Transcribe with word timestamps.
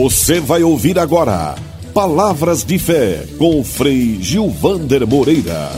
Você 0.00 0.38
vai 0.38 0.62
ouvir 0.62 0.96
agora 0.96 1.56
Palavras 1.92 2.62
de 2.62 2.78
Fé 2.78 3.26
com 3.36 3.64
Frei 3.64 4.22
Gilvander 4.22 5.04
Moreira. 5.04 5.72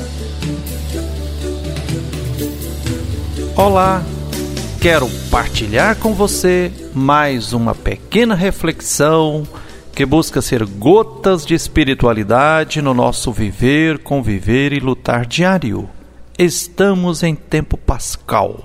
Olá, 3.56 4.04
quero 4.78 5.08
partilhar 5.30 5.96
com 5.96 6.12
você 6.12 6.70
mais 6.92 7.54
uma 7.54 7.74
pequena 7.74 8.34
reflexão 8.34 9.42
que 9.94 10.04
busca 10.04 10.42
ser 10.42 10.66
gotas 10.66 11.46
de 11.46 11.54
espiritualidade 11.54 12.82
no 12.82 12.92
nosso 12.92 13.32
viver, 13.32 14.00
conviver 14.00 14.74
e 14.74 14.80
lutar 14.80 15.24
diário. 15.24 15.88
Estamos 16.38 17.22
em 17.22 17.34
tempo 17.34 17.78
pascal, 17.78 18.62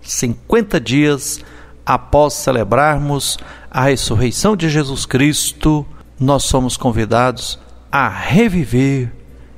50 0.00 0.80
dias 0.80 1.40
após 1.84 2.34
celebrarmos 2.34 3.38
a 3.70 3.84
ressurreição 3.84 4.56
de 4.56 4.68
Jesus 4.68 5.04
Cristo, 5.06 5.86
nós 6.18 6.44
somos 6.44 6.76
convidados 6.76 7.58
a 7.90 8.08
reviver 8.08 9.12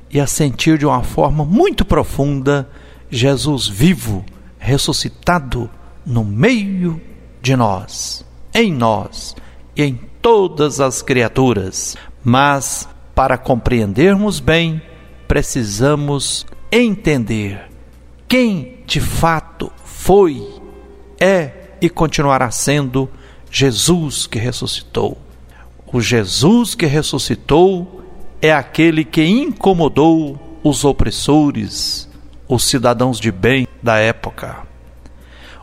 e 0.09 0.19
a 0.19 0.27
sentir 0.27 0.77
de 0.77 0.85
uma 0.85 1.03
forma 1.03 1.45
muito 1.45 1.85
profunda 1.85 2.69
Jesus 3.09 3.67
vivo, 3.67 4.25
ressuscitado 4.57 5.69
no 6.05 6.23
meio 6.23 7.01
de 7.41 7.55
nós, 7.55 8.25
em 8.53 8.73
nós 8.73 9.35
e 9.75 9.83
em 9.83 9.99
todas 10.21 10.79
as 10.79 11.01
criaturas. 11.01 11.95
Mas, 12.23 12.87
para 13.13 13.37
compreendermos 13.37 14.39
bem, 14.39 14.81
precisamos 15.27 16.45
entender 16.71 17.69
quem 18.27 18.79
de 18.85 18.99
fato 18.99 19.71
foi, 19.83 20.47
é 21.19 21.64
e 21.81 21.89
continuará 21.89 22.49
sendo 22.51 23.09
Jesus 23.51 24.27
que 24.27 24.39
ressuscitou. 24.39 25.17
O 25.85 26.01
Jesus 26.01 26.75
que 26.75 26.85
ressuscitou 26.85 28.03
é 28.41 28.51
aquele 28.51 29.05
que 29.05 29.23
incomodou 29.23 30.59
os 30.63 30.83
opressores, 30.83 32.09
os 32.47 32.65
cidadãos 32.65 33.19
de 33.19 33.31
bem 33.31 33.67
da 33.81 33.97
época. 33.97 34.63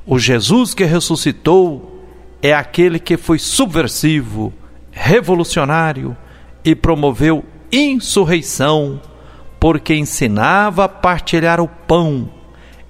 O 0.07 0.19
Jesus 0.19 0.75
que 0.75 0.85
ressuscitou 0.85 2.03
é 2.43 2.53
aquele 2.53 2.99
que 2.99 3.17
foi 3.17 3.39
subversivo, 3.39 4.53
revolucionário 4.91 6.17
e 6.65 6.75
promoveu 6.75 7.45
insurreição, 7.71 9.01
porque 9.61 9.95
ensinava 9.95 10.85
a 10.85 10.89
partilhar 10.89 11.61
o 11.61 11.69
pão, 11.69 12.29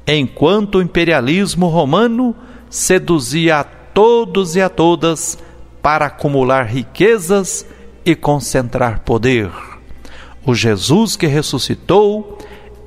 enquanto 0.07 0.77
o 0.77 0.83
imperialismo 0.83 1.67
romano 1.67 2.35
seduzia 2.73 3.59
a 3.59 3.65
todos 3.65 4.57
e 4.57 4.63
a 4.63 4.71
todas 4.71 5.37
para 5.83 6.07
acumular 6.07 6.63
riquezas 6.63 7.67
e 8.03 8.17
concentrar 8.17 9.01
poder. 9.01 9.51
O 10.43 10.55
Jesus 10.55 11.15
que 11.15 11.27
ressuscitou 11.27 12.39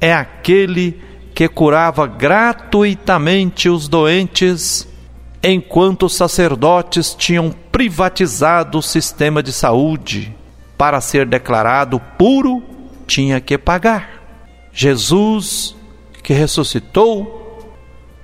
é 0.01 0.11
aquele 0.11 0.99
que 1.35 1.47
curava 1.47 2.07
gratuitamente 2.07 3.69
os 3.69 3.87
doentes 3.87 4.87
enquanto 5.43 6.07
os 6.07 6.15
sacerdotes 6.15 7.13
tinham 7.13 7.53
privatizado 7.71 8.79
o 8.79 8.81
sistema 8.81 9.43
de 9.43 9.53
saúde. 9.53 10.35
Para 10.75 10.99
ser 10.99 11.27
declarado 11.27 11.99
puro, 12.17 12.63
tinha 13.05 13.39
que 13.39 13.55
pagar. 13.55 14.23
Jesus, 14.73 15.75
que 16.23 16.33
ressuscitou, 16.33 17.44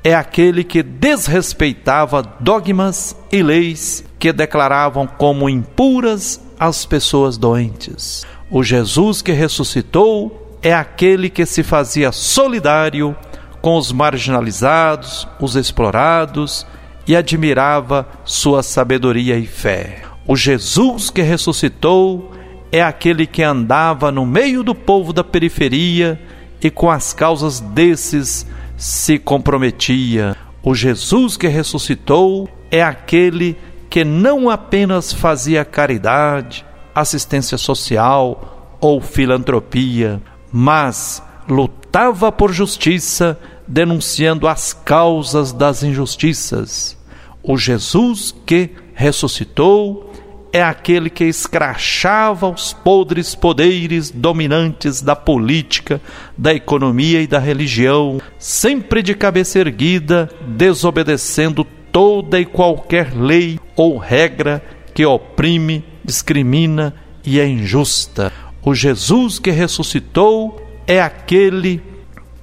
é 0.03 0.15
aquele 0.15 0.63
que 0.63 0.81
desrespeitava 0.81 2.23
dogmas 2.39 3.15
e 3.31 3.43
leis 3.43 4.03
que 4.17 4.33
declaravam 4.33 5.05
como 5.05 5.49
impuras 5.49 6.41
as 6.59 6.85
pessoas 6.85 7.37
doentes. 7.37 8.25
O 8.49 8.63
Jesus 8.63 9.21
que 9.21 9.31
ressuscitou 9.31 10.57
é 10.61 10.73
aquele 10.73 11.29
que 11.29 11.45
se 11.45 11.63
fazia 11.63 12.11
solidário 12.11 13.15
com 13.61 13.77
os 13.77 13.91
marginalizados, 13.91 15.27
os 15.39 15.55
explorados 15.55 16.65
e 17.07 17.15
admirava 17.15 18.07
sua 18.25 18.63
sabedoria 18.63 19.37
e 19.37 19.45
fé. 19.45 20.01
O 20.27 20.35
Jesus 20.35 21.09
que 21.09 21.21
ressuscitou 21.21 22.31
é 22.71 22.81
aquele 22.81 23.27
que 23.27 23.43
andava 23.43 24.11
no 24.11 24.25
meio 24.25 24.63
do 24.63 24.73
povo 24.73 25.13
da 25.13 25.23
periferia 25.23 26.19
e 26.61 26.69
com 26.69 26.89
as 26.89 27.13
causas 27.13 27.59
desses 27.59 28.45
se 28.81 29.19
comprometia. 29.19 30.35
O 30.63 30.73
Jesus 30.73 31.37
que 31.37 31.47
ressuscitou 31.47 32.49
é 32.71 32.81
aquele 32.81 33.55
que 33.87 34.03
não 34.03 34.49
apenas 34.49 35.13
fazia 35.13 35.63
caridade, 35.63 36.65
assistência 36.95 37.59
social 37.59 38.77
ou 38.81 38.99
filantropia, 38.99 40.19
mas 40.51 41.21
lutava 41.47 42.31
por 42.31 42.51
justiça 42.51 43.39
denunciando 43.67 44.47
as 44.47 44.73
causas 44.73 45.53
das 45.53 45.83
injustiças. 45.83 46.97
O 47.43 47.59
Jesus 47.59 48.33
que 48.47 48.71
ressuscitou 48.95 50.10
é 50.53 50.61
aquele 50.61 51.09
que 51.09 51.23
escrachava 51.23 52.49
os 52.49 52.73
podres 52.73 53.33
poderes 53.33 54.11
dominantes 54.11 55.01
da 55.01 55.15
política, 55.15 56.01
da 56.37 56.53
economia 56.53 57.21
e 57.21 57.27
da 57.27 57.39
religião, 57.39 58.19
sempre 58.37 59.01
de 59.01 59.15
cabeça 59.15 59.59
erguida, 59.59 60.29
desobedecendo 60.45 61.65
toda 61.91 62.39
e 62.39 62.45
qualquer 62.45 63.13
lei 63.13 63.59
ou 63.75 63.97
regra 63.97 64.61
que 64.93 65.05
oprime, 65.05 65.85
discrimina 66.03 66.93
e 67.25 67.39
é 67.39 67.47
injusta. 67.47 68.31
O 68.63 68.75
Jesus 68.75 69.39
que 69.39 69.51
ressuscitou 69.51 70.61
é 70.85 71.01
aquele 71.01 71.81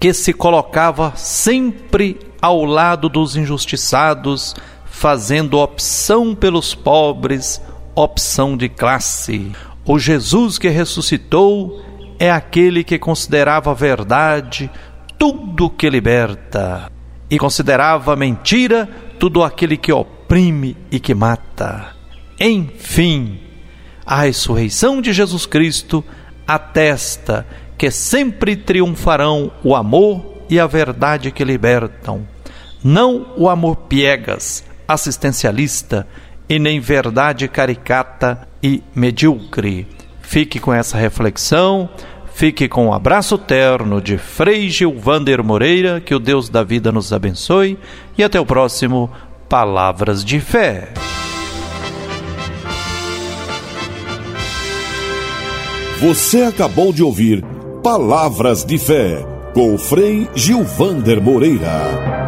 que 0.00 0.12
se 0.12 0.32
colocava 0.32 1.12
sempre 1.16 2.18
ao 2.40 2.64
lado 2.64 3.08
dos 3.08 3.36
injustiçados, 3.36 4.54
fazendo 4.86 5.58
opção 5.58 6.34
pelos 6.34 6.74
pobres, 6.74 7.60
opção 8.02 8.56
de 8.56 8.68
classe. 8.68 9.52
O 9.84 9.98
Jesus 9.98 10.58
que 10.58 10.68
ressuscitou 10.68 11.84
é 12.18 12.30
aquele 12.30 12.84
que 12.84 12.98
considerava 12.98 13.74
verdade 13.74 14.70
tudo 15.18 15.70
que 15.70 15.90
liberta 15.90 16.90
e 17.28 17.38
considerava 17.38 18.14
mentira 18.14 18.88
tudo 19.18 19.42
aquele 19.42 19.76
que 19.76 19.92
oprime 19.92 20.76
e 20.90 21.00
que 21.00 21.14
mata. 21.14 21.96
Enfim, 22.38 23.40
a 24.06 24.22
ressurreição 24.22 25.00
de 25.00 25.12
Jesus 25.12 25.44
Cristo 25.44 26.04
atesta 26.46 27.46
que 27.76 27.90
sempre 27.90 28.56
triunfarão 28.56 29.50
o 29.62 29.74
amor 29.74 30.44
e 30.48 30.58
a 30.58 30.66
verdade 30.66 31.30
que 31.30 31.44
libertam, 31.44 32.26
não 32.82 33.34
o 33.36 33.48
amor 33.48 33.76
piegas, 33.76 34.64
assistencialista 34.86 36.06
e 36.48 36.58
nem 36.58 36.80
verdade 36.80 37.46
caricata 37.48 38.48
e 38.62 38.82
medíocre. 38.94 39.86
Fique 40.22 40.58
com 40.58 40.72
essa 40.72 40.96
reflexão, 40.96 41.88
fique 42.34 42.68
com 42.68 42.86
o 42.86 42.88
um 42.88 42.92
abraço 42.92 43.36
terno 43.38 44.00
de 44.00 44.18
Frei 44.18 44.68
Gilvander 44.68 45.42
Moreira, 45.42 46.00
que 46.00 46.14
o 46.14 46.18
Deus 46.18 46.48
da 46.48 46.62
vida 46.62 46.92
nos 46.92 47.12
abençoe 47.12 47.78
e 48.16 48.24
até 48.24 48.40
o 48.40 48.46
próximo 48.46 49.10
Palavras 49.48 50.24
de 50.24 50.40
Fé. 50.40 50.92
Você 56.00 56.42
acabou 56.42 56.92
de 56.92 57.02
ouvir 57.02 57.44
Palavras 57.82 58.64
de 58.64 58.78
Fé, 58.78 59.24
com 59.52 59.76
Frei 59.76 60.28
Gilvander 60.34 61.20
Moreira. 61.20 62.27